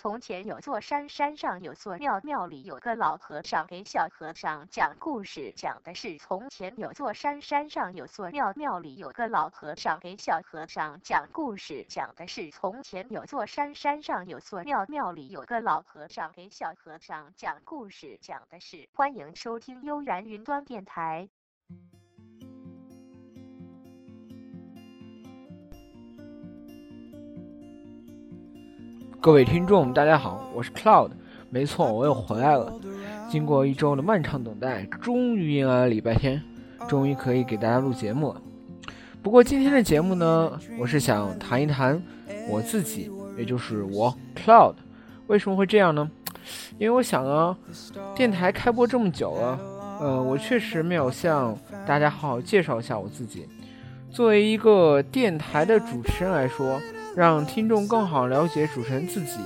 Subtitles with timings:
[0.00, 18.88] 从前有座山，山上有座庙，庙里有个老和尚给小和尚讲故事，讲的是从前有座山，山上有座庙，庙里有个老和尚给小和尚讲故事，讲的是从前有座山，山上有座庙，庙里有个老和尚给小和尚讲故事，讲的是。
[18.92, 21.28] 欢迎收听悠然云端电台。
[29.20, 31.10] 各位听众，大家好，我是 Cloud，
[31.50, 32.72] 没错，我又回来了。
[33.28, 36.40] 经过一周的漫长等待，终于迎来了礼拜天，
[36.86, 38.40] 终于可以给大家录节目了。
[39.20, 42.00] 不过今天的节目呢，我是想谈一谈
[42.48, 44.74] 我自己，也就是我 Cloud，
[45.26, 46.08] 为什么会这样呢？
[46.78, 47.58] 因为我想啊，
[48.14, 49.58] 电台开播这么久了，
[50.00, 53.48] 呃，我确实没有向大家好好介绍一下我自己。
[54.10, 56.80] 作为一个电台的主持人来说。
[57.16, 59.40] 让听众更好了解主持人自己，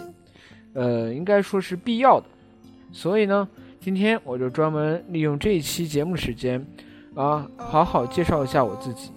[0.75, 2.27] 呃，应该说是必要的。
[2.93, 3.48] 所以呢，
[3.80, 6.66] 今天我就专门利用这一期节目时间，
[7.15, 9.10] 啊，好好介绍一下我自己。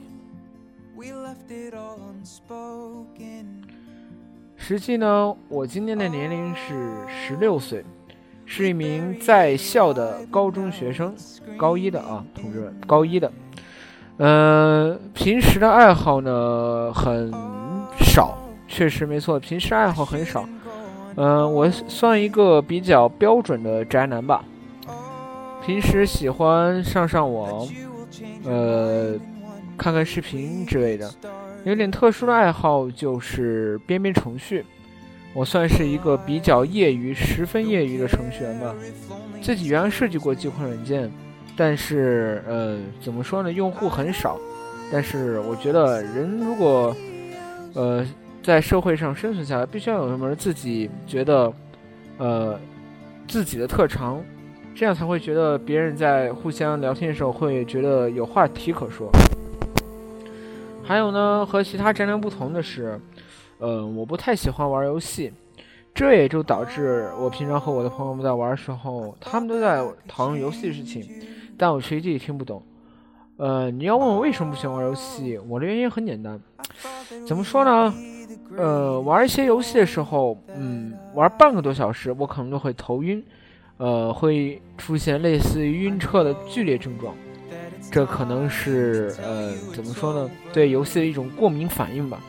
[4.57, 7.83] 实际呢，我今年的年龄是十六岁，
[8.45, 11.13] 是一名在校的高中学生，
[11.55, 13.31] 高一的啊，同志们，高一的。
[14.17, 17.54] 嗯，平时的爱好呢很少。
[18.67, 20.47] 确实没错，平时爱好很少。
[21.17, 24.43] 嗯，我算一个比较标准的宅男吧。
[25.65, 27.65] 平时喜欢上上网，
[28.43, 29.15] 呃，
[29.77, 31.09] 看看视频之类的。
[31.63, 34.65] 有点特殊的爱好就是编编程序。
[35.33, 38.75] 我算是一个比较业余、十分业余的程序员吧。
[39.41, 41.09] 自己原来设计过几款软件，
[41.55, 43.51] 但是呃，怎么说呢？
[43.51, 44.37] 用户很少。
[44.91, 46.93] 但是我觉得人如果，
[47.73, 48.05] 呃。
[48.45, 51.51] 在社会上生存下来，必须要有什么自己觉得，
[52.19, 52.59] 呃，
[53.27, 54.23] 自己的特长，
[54.75, 59.09] 这样才会觉得别人在互相聊天的时候会觉得有话题可说。
[60.83, 63.01] 还有呢，和其他宅男不同的是，
[63.57, 65.33] 呃，我不太喜欢玩游戏，
[65.91, 71.03] 这也就导致我平常和我的朋友们在玩的时候，他们都在讨论游戏的事情，
[71.57, 72.61] 但我实际听不懂。
[73.37, 76.39] 呃，你要问我为什么不喜欢玩游戏，我的原因很简单，
[77.27, 77.91] 怎么说呢？
[78.57, 83.23] 呃，玩一些游戏的时候，嗯，玩半个多小时，我可能就会头晕，
[83.77, 87.13] 呃，会出现类似于晕车的剧烈症状。
[87.91, 90.29] 这可能是呃，怎么说呢？
[90.51, 92.19] 对游戏的一种过敏反应吧。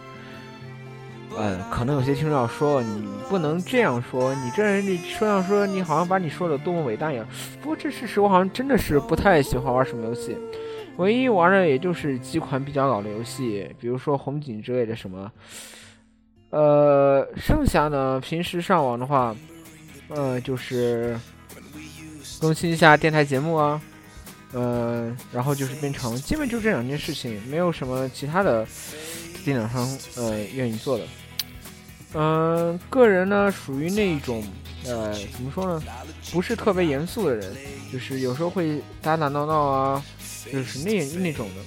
[1.37, 7.27] 呃，可能有些听众要说，你不能这样说，你这人你说要说你好像把你说的多么伟大一样。
[7.61, 10.37] 不过这事实，我好像真的是不太喜欢玩什么游戏，
[10.97, 15.31] 唯一玩的也就是几款比较老的游戏，比如说红警之类的什么。
[16.51, 19.35] 呃，剩下呢，平时上网的话，
[20.09, 21.19] 呃，就是
[22.41, 23.83] 更新一下电台节目啊，
[24.53, 28.65] 呃，然后就是变成，基本就这两件事情，没有什么其他的
[29.45, 31.05] 电脑上呃愿意做的。
[32.15, 34.43] 嗯，个人呢属于那种
[34.87, 35.83] 呃，怎么说呢，
[36.33, 37.55] 不是特别严肃的人，
[37.93, 40.03] 就是有时候会打打闹闹啊，
[40.51, 41.63] 就是那那种的。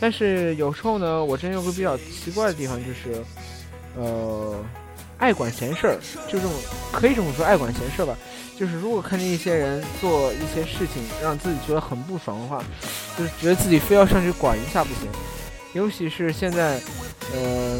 [0.00, 3.24] 但是有时候呢，我真有个比较奇怪的地方，就是。
[3.96, 4.56] 呃，
[5.18, 6.54] 爱管闲事儿，就这么
[6.92, 8.16] 可以这么说，爱管闲事儿吧。
[8.58, 12.62] 就是如果看见一些人做一些事情，让自己觉得很不爽的话，
[13.16, 15.08] 就是觉得自己非要上去管一下不行。
[15.72, 16.78] 尤其是现在，
[17.32, 17.78] 呃，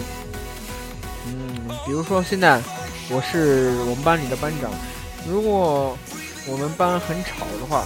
[1.27, 2.61] 嗯，比如说现在
[3.11, 4.71] 我是我们班里的班长，
[5.29, 5.97] 如果
[6.47, 7.85] 我们班很吵的话，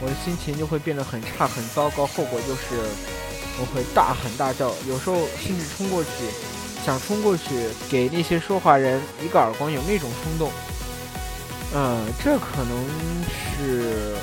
[0.00, 2.80] 我的心情就会变得很差、很糟糕，后果就是
[3.58, 6.10] 我会大喊大叫，有时候甚至冲过去。
[6.86, 7.42] 想冲过去
[7.90, 10.52] 给那些说话人一个耳光，有那种冲动。
[11.74, 12.86] 嗯，这可能
[13.58, 14.14] 是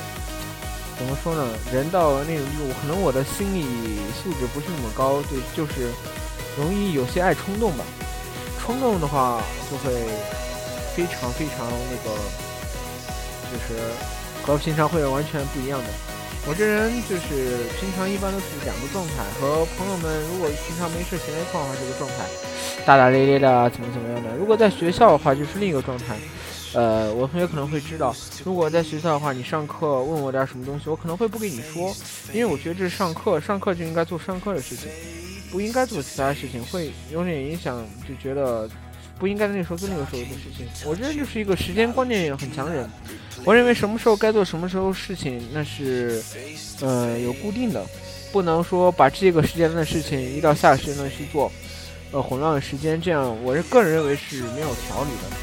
[0.96, 1.46] 怎么说呢？
[1.70, 3.66] 人到那种地步，可能我的心理
[4.16, 5.90] 素质不是那么高，对，就是
[6.56, 7.84] 容易有些爱冲动吧。
[8.58, 9.92] 冲动的话，就会
[10.96, 12.16] 非常非常那个，
[13.52, 13.78] 就是
[14.42, 16.13] 和平常会完全不一样的。
[16.46, 22.16] 我这人就是平常一般都是两个状态，和朋友们如果平常没事闲来一块的话，这个状态
[22.84, 24.36] 大大咧咧的，怎么怎么样的。
[24.36, 26.16] 如果在学校的话，就是另一个状态。
[26.74, 28.14] 呃，我同学可能会知道，
[28.44, 31.96] 如果在学校的话，你上课问我点什么东西，我可能会不跟你说，
[32.32, 34.90] 因为我觉得这是上课，上课就应该做上课的事情，
[35.50, 38.68] 不应该做其他事情，会有点影响，就觉得。
[39.18, 40.66] 不应该在那时候做那个时候的事情。
[40.84, 42.88] 我这人就是一个时间观念很强人。
[43.44, 46.22] 我认为什么时候该做什么时候事情，那是，
[46.80, 47.84] 呃，有固定的，
[48.32, 51.52] 不能说把这个时间段的事情移到下个时间段去做，
[52.10, 55.36] 呃，混乱了时间，这样我是个人认为是没有条理的。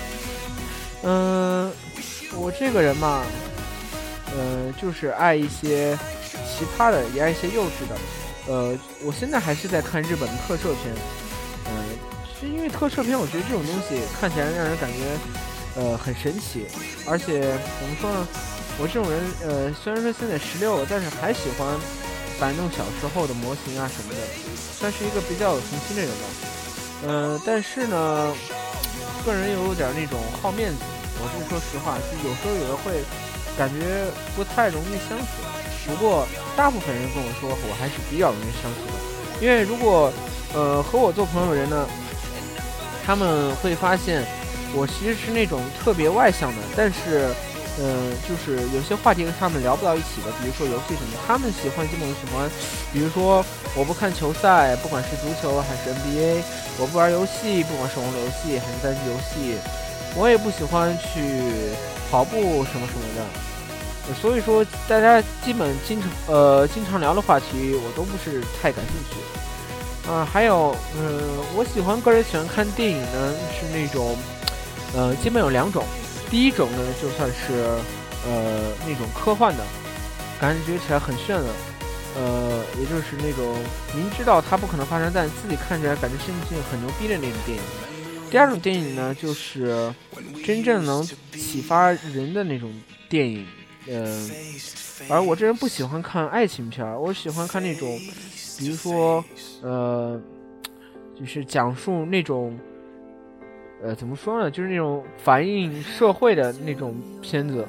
[1.04, 1.72] 嗯，
[2.36, 3.24] 我这个人嘛，
[4.36, 5.96] 呃，就是爱一些
[6.34, 7.96] 奇葩的，也爱一些幼稚的。
[8.48, 10.94] 呃，我现在还是在看日本的特摄片。
[12.42, 14.98] 就，因为特摄片，我觉得这种东西看起来让人感觉
[15.76, 16.66] 呃很神奇，
[17.06, 17.42] 而且
[17.80, 18.28] 怎么说呢？
[18.80, 21.78] 我这种人，呃，虽然说现在十六，但是还喜欢
[22.40, 24.20] 摆弄小时候的模型啊什么的，
[24.80, 26.26] 算是一个比较有童心的人吧。
[27.08, 28.34] 嗯，但是呢。
[29.24, 30.80] 个人又有点那种好面子，
[31.22, 33.04] 我是说实话，就有时候有的会
[33.56, 35.26] 感觉不太容易相处。
[35.86, 36.28] 不过
[36.58, 39.46] 大部分人跟我说，我还是比较容易相处的。
[39.46, 40.12] 因为如果
[40.56, 41.88] 呃和我做朋友的人呢，
[43.06, 44.26] 他们会发现
[44.74, 47.30] 我其实是那种特别外向的，但是。
[47.80, 52.52] 嗯，就是有些话题跟他们聊不到一起的，比如说游戏什么，他们喜欢基本喜欢。
[52.92, 53.44] 比如说，
[53.76, 56.44] 我不看球赛，不管是足球还是 NBA，
[56.78, 59.56] 我不玩游戏，不管是网络游戏还是单机游戏，
[60.18, 61.42] 我也不喜欢去
[62.12, 64.14] 跑步什么什么的。
[64.22, 69.16] 所以说，大家基本经常呃经常聊的话题，我都不是太感兴趣。
[70.08, 71.22] 啊，还有，嗯，
[71.56, 74.18] 我喜欢个人喜欢看电影呢，是那种，
[74.94, 75.86] 呃，基本有两种。
[76.30, 77.54] 第一种呢，就算是，
[78.26, 79.64] 呃，那种科幻的，
[80.40, 81.48] 感觉起来很炫的，
[82.16, 83.56] 呃，也就是那种
[83.96, 87.64] 明知道它不可能发生，但自己看起来感觉心情很牛逼的那种电影。
[88.32, 89.94] 第二种电影呢，就是
[90.46, 92.74] 真正能启发人的那种
[93.10, 93.46] 电影，
[93.88, 94.30] 嗯，
[95.10, 97.98] 而我这人不喜欢看爱情片儿，我喜欢看那种，
[98.58, 99.24] 比如说，
[99.62, 100.22] 呃，
[101.20, 102.58] 就是讲述那种。
[103.84, 104.52] 呃，怎么说呢？
[104.52, 107.68] 就是那种反映社会的那种片子，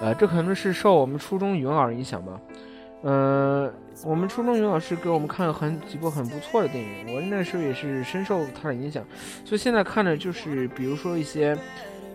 [0.00, 2.40] 呃，这可能是受我们初中语文老师影响吧。
[3.02, 3.70] 呃，
[4.02, 9.04] 我们初中语文老师给我们看了很几部很不错的电影，我那时候也是深受他的影响，
[9.44, 11.54] 所以现在看的就是，比如说一些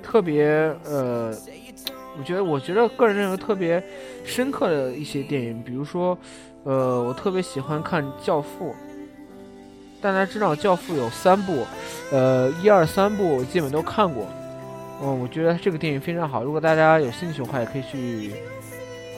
[0.01, 1.31] 特别呃，
[2.17, 3.81] 我觉得我觉得个人认为特别
[4.25, 6.17] 深刻的一些电影，比如说，
[6.63, 8.71] 呃，我特别喜欢看《教父》。
[10.01, 11.65] 大家知道《教父》有三部，
[12.11, 14.25] 呃，一二三部基本都看过。
[15.01, 16.43] 嗯，我觉得这个电影非常好。
[16.43, 18.33] 如果大家有兴趣的话，也可以去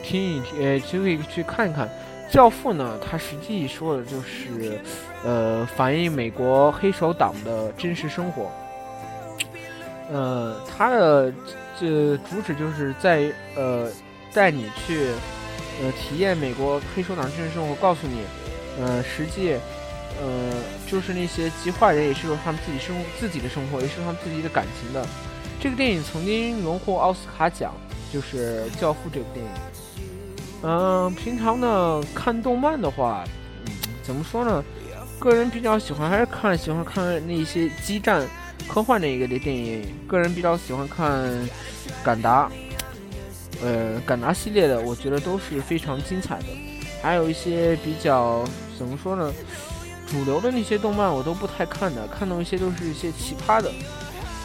[0.02, 1.88] 听一听，呃，就可以去看一看。
[2.32, 4.78] 《教父》呢，它实际说的就是，
[5.24, 8.50] 呃，反映美国黑手党的真实生活。
[10.12, 11.32] 呃，它的
[11.80, 13.88] 这主旨就是在呃
[14.34, 15.06] 带你去
[15.82, 18.20] 呃体验美国黑手党真实生活，告诉你，
[18.78, 19.56] 呃，实际。
[20.20, 20.52] 呃，
[20.86, 25.06] 就是那些极坏人，也是有他们自己生自己的生活，也是他们自己的感情的。
[25.58, 27.72] 这个电影曾经荣获奥斯卡奖，
[28.12, 29.52] 就是《教父》这部电影。
[30.62, 33.24] 嗯，平常呢看动漫的话，
[33.64, 33.72] 嗯，
[34.02, 34.62] 怎么说呢？
[35.18, 38.26] 个人比较喜欢还是看喜欢看那些激战、
[38.68, 39.82] 科幻的一个的电影。
[40.06, 41.28] 个人比较喜欢看
[42.04, 42.48] 《敢达》，
[43.62, 46.46] 呃，《敢达》系列的，我觉得都是非常精彩的。
[47.02, 48.44] 还有一些比较
[48.78, 49.32] 怎么说呢？
[50.10, 53.70] 主流的那些动漫我都不太看的，看到一些都是一些奇葩的。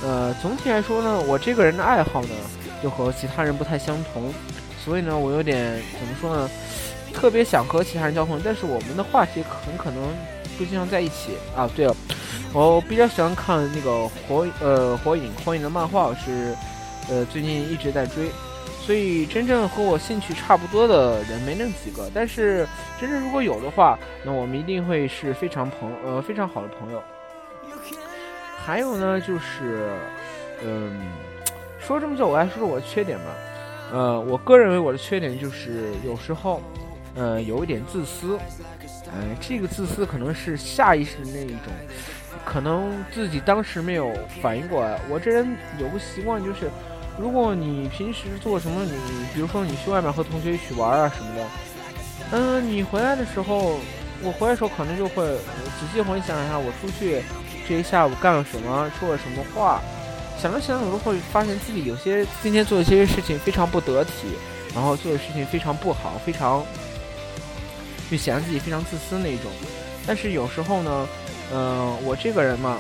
[0.03, 2.29] 呃，总体来说呢，我这个人的爱好呢，
[2.83, 4.31] 就和其他人不太相同，
[4.83, 6.49] 所以呢，我有点怎么说呢，
[7.13, 10.03] 特别想和其他人交朋友，但是我们的话题很可能
[10.55, 11.67] 不经常在一起啊。
[11.75, 11.95] 对了，
[12.63, 16.55] 我比较喜欢看那个火呃火影火影的漫画，是
[17.09, 18.29] 呃最近一直在追。
[18.85, 22.67] 所以，真正和我兴趣差不多的人没那么几个，但是
[23.01, 27.01] 真正如果有的话，那我们一定会是非常朋呃非常好的朋友。
[28.63, 29.89] 还有呢，就是，
[30.63, 31.01] 嗯，
[31.79, 33.25] 说这么久，我来说说我的缺点吧。
[33.91, 36.61] 呃，我个人认为我的缺点就是有时候，
[37.15, 38.37] 呃，有一点自私。
[39.07, 41.73] 哎，这个自私可能是下意识的那一种，
[42.45, 44.99] 可能自己当时没有反应过来。
[45.09, 46.69] 我这人有个习惯就是。
[47.17, 48.91] 如果你平时做什么，你
[49.33, 51.47] 比如说你去外面和同学一起玩啊什么的，
[52.31, 53.79] 嗯，你回来的时候，
[54.21, 57.23] 我回来的时候可能就会仔细回想一下我出去
[57.65, 59.81] 这一下午干了什么，说了什么话，
[60.37, 64.11] 想着想着，我都会发现自己有些今天做的一些事情非常不得体，
[64.73, 66.65] 然后做的事情非常不好，非常
[68.11, 69.49] 就显得自己非常自私那种。
[70.07, 71.07] 但是有时候呢，
[71.53, 72.77] 嗯，我这个人嘛。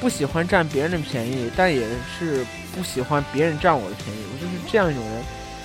[0.00, 1.86] 不喜欢占别人的便宜，但也
[2.18, 2.42] 是
[2.74, 5.22] 不喜欢别人占我的便宜，我就是这样一种人。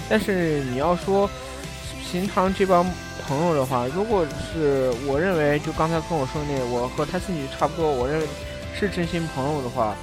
[0.10, 1.30] 但是你要说
[2.12, 2.86] 平常这帮
[3.26, 8.28] 朋友的话，如果是我认为就刚才跟我说那，我和他兴趣差不多，我认为
[8.78, 9.96] 是真心朋友的话，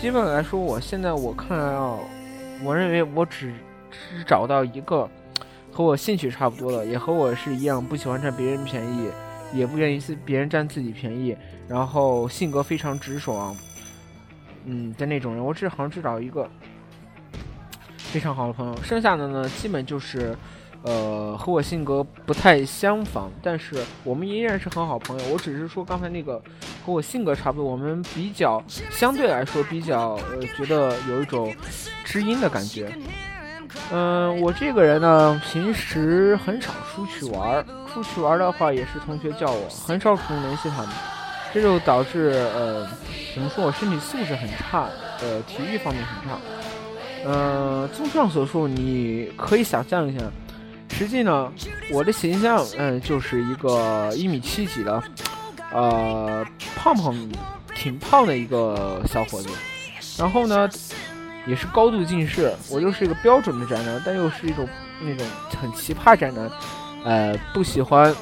[0.00, 1.98] 基本来说，我现在我看来啊，
[2.62, 3.52] 我认为我只
[3.90, 5.10] 只找到一个
[5.72, 9.08] 和我兴趣差不多的，也和我是一样不喜欢占别人便宜。
[9.52, 11.36] 也不愿意是别人占自己便宜，
[11.68, 13.56] 然后性格非常直爽，
[14.64, 16.48] 嗯的那种人，我只好像只找一个
[17.96, 20.36] 非常好的朋友，剩下的呢基本就是。
[20.82, 23.74] 呃，和我性格不太相仿，但是
[24.04, 25.28] 我们依然是很好朋友。
[25.32, 26.40] 我只是说刚才那个
[26.86, 31.52] 和我性格差不多，我们比较相对来说比较呃，觉得有一种
[32.04, 32.96] 知音的感觉。
[33.90, 40.88] 嗯，我这个人呢，平时很少出去玩儿，出去玩儿的话也是同学叫我，很少主动联系他们，
[41.52, 42.86] 这就导致呃，
[43.34, 44.88] 怎么说我身体素质很差，
[45.20, 46.38] 呃，体育方面很差。
[47.26, 50.24] 嗯，综上所述，你可以想象一下。
[50.90, 51.52] 实际呢，
[51.92, 55.02] 我的形象，嗯，就是一个一米七几的，
[55.72, 56.44] 呃，
[56.76, 57.14] 胖胖，
[57.74, 59.48] 挺胖的一个小伙子。
[60.18, 60.68] 然后呢，
[61.48, 62.52] 也是高度近视。
[62.70, 64.68] 我又是一个标准的宅男，但又是一种
[65.00, 65.26] 那种
[65.60, 66.50] 很奇葩宅男，
[67.04, 68.14] 呃，不喜欢，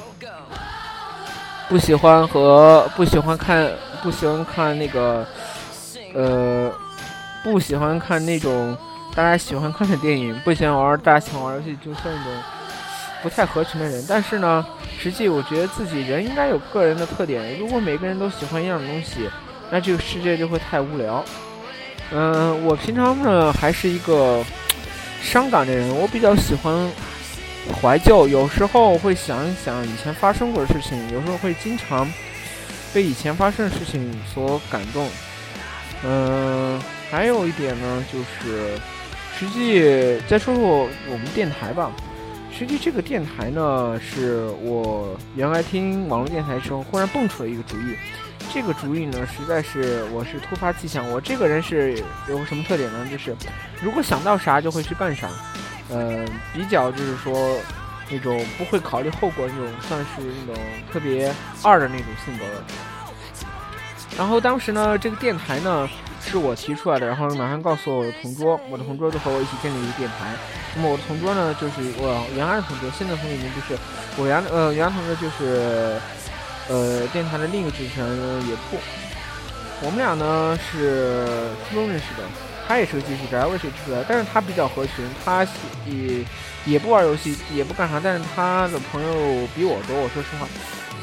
[1.67, 3.69] 不喜欢和不喜欢看，
[4.01, 5.27] 不喜欢看那个，
[6.13, 6.71] 呃，
[7.43, 8.75] 不喜欢看那种
[9.13, 12.33] 大家喜欢看的电影，不喜欢玩大家喜欢玩游戏，就算一种。
[13.23, 14.63] 不太合群的人，但是呢，
[14.99, 17.57] 实际我觉得自己人应该有个人的特点。
[17.59, 19.27] 如果每个人都喜欢一样东西，
[19.71, 21.25] 那这个世界就会太无聊。
[22.11, 24.43] 嗯，我平常呢还是一个
[25.21, 26.89] 伤感的人，我比较喜欢
[27.81, 32.09] 怀旧，有时候会想一想以前发生过的事情，有时候会经常
[32.93, 35.09] 被以前发生的事情所感动。
[36.05, 38.77] 嗯，还有一点呢，就是
[39.37, 39.81] 实际
[40.27, 41.91] 再说说我们电台吧。
[42.57, 47.95] 实际这个电台呢，是我原来听网络电台的时候忽然蹦出了一个主意。
[48.59, 51.07] 这个主意呢，实在是我是突发奇想。
[51.11, 53.07] 我这个人是有什么特点呢？
[53.07, 53.35] 就是
[53.83, 55.29] 如果想到啥就会去干啥。
[55.91, 57.55] 嗯，比较就是说
[58.09, 60.07] 那种不会考虑后果那种，算是
[60.47, 62.45] 那种特别二的那种性格。
[64.17, 65.87] 然后当时呢，这个电台呢。
[66.19, 70.35] 是我提出来的，然后马上告诉我的同桌，我的同桌就和我一起建立一个电台。
[70.75, 73.79] 那么我的同桌呢，就是我原来的同桌，现在同学里面就是
[74.17, 75.97] 我原呃原来同桌就是
[76.67, 78.77] 呃电台的另一个主持人野兔。
[79.81, 82.23] 我们俩呢是初中认识的，
[82.67, 85.45] 他也是个技术宅，我也是技术宅，但是他比较合群，他
[85.85, 86.23] 也
[86.65, 89.95] 也不玩游戏，也不干啥，但是他的朋友比我多。
[89.99, 90.47] 我说实话，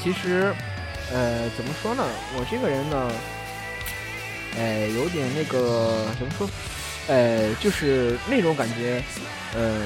[0.02, 0.54] 其实
[1.12, 2.04] 呃怎么说呢，
[2.36, 3.10] 我这个人呢。
[4.56, 6.48] 哎，有点那个怎么说？
[7.08, 9.02] 呃，就是那种感觉，
[9.52, 9.84] 呃，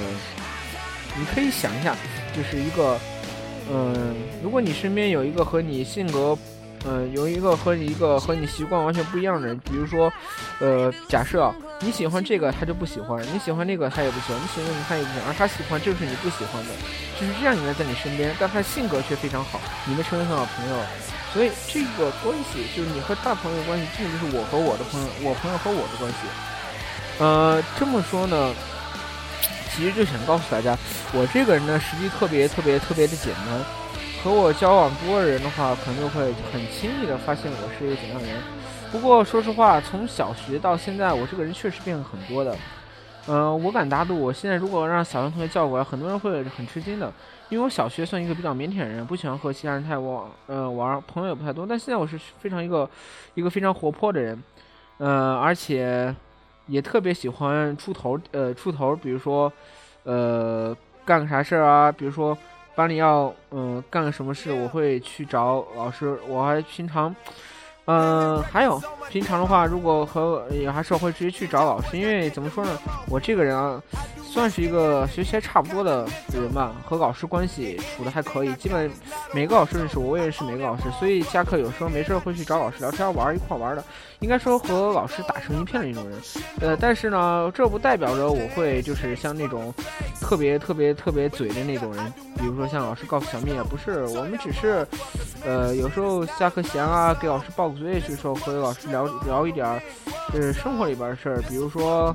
[1.17, 1.97] 你可以想一下，
[2.37, 3.01] 就是一个，
[3.71, 6.37] 嗯，如果你身边有一个和你性格，
[6.87, 10.11] 嗯，有一个和你一个和你习惯完全不一样的人，比如说，
[10.61, 16.71] 呃，假设你喜欢这个，他就不喜欢；你喜欢那个，他也不喜欢；你喜欢那个，他也不喜欢，而他喜欢就是你不喜欢的，
[17.21, 20.77] 就是这样一个人在你身边，但他性格却非常好，你们成为很好朋友。
[21.35, 26.19] 所以这个关系就是你和他朋友关系，基本就是我和我的朋友，我朋友和我的关系。
[27.19, 28.55] 呃，这么说呢，
[29.79, 30.77] 其实就想告诉大家，
[31.15, 33.65] 我这个人呢，实际特别特别特别的简单。
[34.25, 38.37] 和我交往多的人的话，可能就会很轻易的发现我是一个怎样的人。
[38.91, 42.57] 不过说实话，从小学到现在，我这个人确实变了很多的。
[43.29, 47.13] 嗯，我敢打赌，我现在如果让小学同学叫过来，很多人会很吃惊的。
[47.49, 51.65] 因为我小学算一个比较腼腆的人，不喜欢和其他人太玩，呃，玩朋友也不太多。
[51.65, 52.91] 但现在我是非常一个
[53.35, 54.43] 一个非常活泼的人，
[54.99, 56.15] 呃，而且
[56.69, 58.95] 也特别喜欢出头，呃，出头。
[58.95, 59.53] 比如说，
[60.05, 61.91] 呃，干个啥事儿啊？
[61.91, 62.37] 比如说
[62.77, 66.17] 班里要嗯干个什么事，我会去找老师。
[66.29, 67.15] 我还平常，
[67.87, 73.83] 嗯，还有平常的话，如果和也还是会直接去找老师，因为怎么说呢，我这个人啊。
[74.31, 78.91] 算是一个学习还差不多的人吧，和老师关系处的还可以，基本
[79.33, 83.83] 每个老师认识我，我也认识每个老师，所以下课有时候没事会去找老师聊天玩一块玩的，
[84.21, 86.19] 应该说和老师打成一片的那种人。
[86.61, 89.75] 呃，但是呢，这不代表着我会就是像那种
[90.21, 94.87] 特别特别特别嘴的那种人，比如说像老师告诉小蜜啊，不是，我们只是，
[95.45, 99.81] 呃，有时候下课闲啊，给老师报个作业去的时候，和老师聊聊一点儿，
[100.33, 102.15] 就是生活里边的事儿，比如说，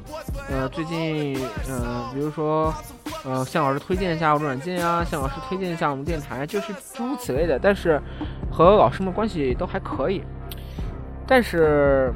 [0.49, 1.37] 呃，最近，
[1.69, 2.03] 嗯。
[2.13, 2.71] 比如说，
[3.25, 7.57] 呃，向老师推荐一下我的软件啊，向老师推荐一下我们电台，就是诸如此类的。
[7.57, 7.99] 但是
[8.51, 10.21] 和老师们关系都还可以。
[11.25, 12.13] 但是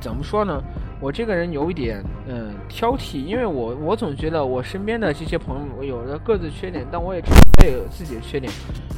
[0.00, 0.62] 怎么说呢？
[1.00, 7.22] 我这个人有一点嗯挑剔，因为我我总觉得我身边的这些朋友我有着各自缺点，但我也
[7.62, 8.52] 也有自己的缺点。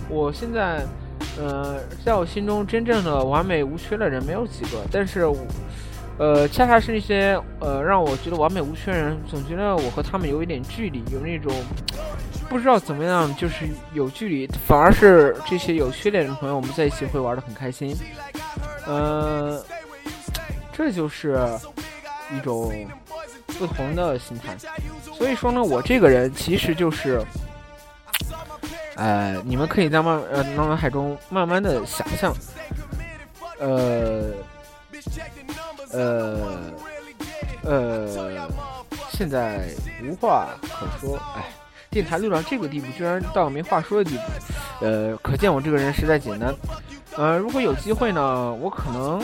[0.09, 0.85] 我现在
[1.39, 5.27] 呃，在我心中真正的完美无缺的人没有几个，但是。
[6.19, 11.51] 呃，恰恰是那些呃让我觉得完美无缺的人，总觉得我和他们有一点距离，有那种
[12.47, 13.65] 不知道怎么样，就是
[13.95, 14.47] 有距离。
[14.67, 17.97] 反而是这些有缺点的朋友，我们在一起会玩的很开心。
[18.87, 19.65] 呃，
[20.75, 21.39] 这就是
[22.37, 22.73] 一种
[23.59, 24.57] 不同的心态。
[25.17, 27.23] 所以说呢，我这个人其实就是，
[28.97, 32.35] 呃，你们可以在慢呃脑海中慢慢的想象，
[33.59, 34.33] 呃，
[35.93, 36.73] 呃，
[37.63, 38.49] 呃，
[39.13, 39.69] 现在
[40.03, 41.45] 无话可说，哎，
[41.91, 44.23] 电台录到这个地步，居然到没话说的地步，
[44.87, 46.55] 呃，可见我这个人实在简单。
[47.17, 49.21] 呃，如果有机会呢，我可能，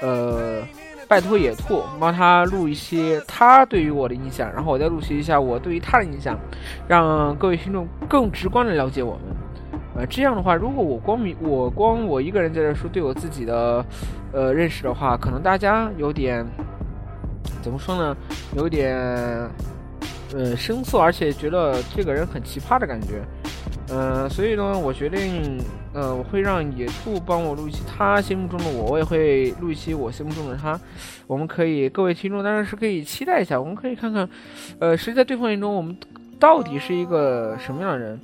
[0.00, 0.62] 呃，
[1.08, 6.38] 拜托野兔帮他录一些他对于我的印象，然后我再录一下我对于他的印象，
[6.88, 9.22] 让各位听众更直观的了解我们。
[9.96, 13.84] 呃，这样的话，如果我光明我光我一个人在这说对我自己的，
[14.32, 16.44] 呃，认识的话，可能大家有点
[17.62, 18.16] 怎么说呢？
[18.56, 18.96] 有点
[20.32, 23.22] 呃生涩，而且觉得这个人很奇葩的感觉。
[23.88, 25.60] 呃，所以呢，我决定。
[25.94, 30.76] 呃，我会让野兔帮我录一期他心目中的我，我也会录一期我心目中的他。
[31.28, 34.28] 我们可以，各位听众当然是可以期待一下，我们可以看看，
[34.80, 35.96] 呃，谁在对方眼中我们
[36.40, 38.18] 到底是一个什么样的人。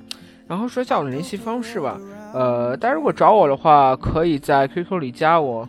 [0.48, 1.96] 然后说一下我的联系方式吧，
[2.34, 5.68] 呃，大家如果找我的话，可以在 QQ 里加我，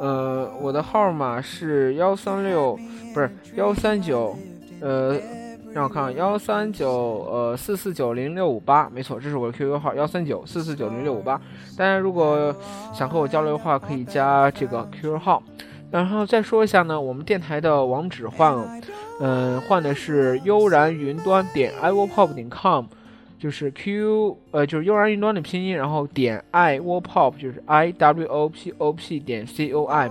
[0.00, 2.76] 呃，我的号码是幺三六，
[3.14, 4.36] 不是幺三九，
[4.80, 5.16] 呃。
[5.76, 6.88] 让我看幺三九
[7.30, 11.38] 呃四四九零六五八，没错，这是我的 QQ 号幺三九四四九零六五八。
[11.76, 12.56] 大家如果
[12.94, 15.42] 想和我交流的话，可以加这个 QQ 号。
[15.90, 18.80] 然后再说一下呢，我们电台的网址换了，
[19.20, 22.86] 嗯，换的是悠然云端点 iwopop 点 com，
[23.38, 30.10] 就是 Q 呃就是悠然云端的拼音，然后点 iwopop 就是 i w o p o p 点 c o m。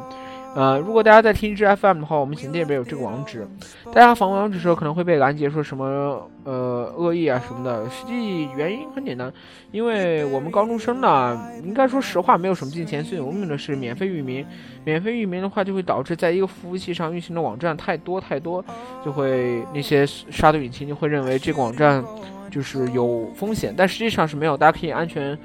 [0.55, 3.45] 呃，如果大家在听智 FM 的话，我们简介里边有这个网址。
[3.87, 7.89] 大家访问网址的时候可能会被拦截，说什么呃恶意啊什么的。
[7.89, 9.29] 实际原因很简单，
[9.73, 14.45] 因为我们高中生呢，应该说实话没有什么金钱，所以我们用的是免费域名。
[14.85, 18.63] 免费域名的话，就会导致在一个服务器上运行的网站太多太多，
[19.03, 22.01] 就会那些杀毒引擎就会认为这个网站
[22.49, 25.37] 就是有风险，但实际上是没有，大家可以安全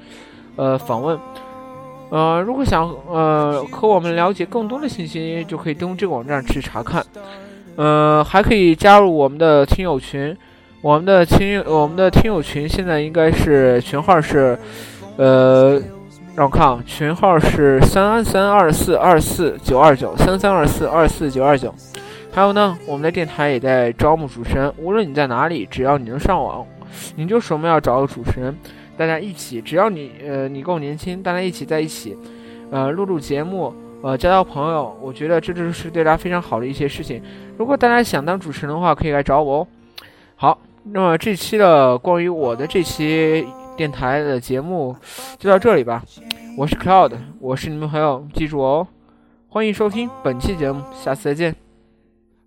[0.55, 1.19] 呃访问。
[2.11, 7.01] 呃，如果想呃和我们了解更多的信息，就可以登录这个网站去查看。
[7.77, 10.35] 呃，还可以加入我们的听友群，
[10.81, 14.59] 我们的听友我们的听友群现在应该是群号是，
[15.15, 15.81] 呃，
[16.35, 21.73] 让我看啊，群号是三三二四二四九二九三三二四二四九二九。
[22.33, 26.65] 还有呢，我们的电台也在招募主持人，无论你在哪里，只要你能上网，
[27.15, 28.53] 你就说我们要找个主持人。
[29.01, 32.15] 大家一起，只要你呃你够年轻，大家一起在一起，
[32.69, 37.19] 呃录录节目，呃交交朋友，我觉得这就是对大家非常好的一些事情。
[37.57, 39.67] 如果大家想当主持人的话，可以来找我哦。
[40.35, 43.43] 好，那么这期的关于我的这期
[43.75, 44.95] 电台的节目
[45.39, 46.03] 就到这里吧。
[46.55, 48.87] 我是 Cloud，我是你们朋友，记住哦，
[49.49, 51.55] 欢迎收听本期节目，下次再见。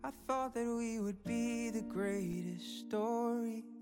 [0.02, 3.73] I thought that we would be the greatest story.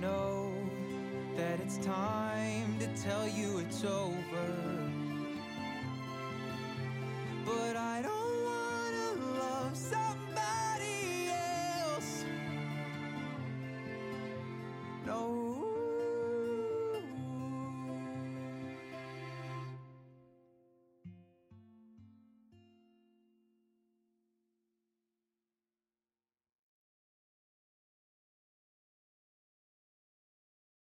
[0.00, 0.52] Know
[1.36, 4.85] that it's time to tell you it's over.